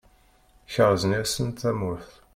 [0.73, 2.09] Kerzen yes-sen tamurt.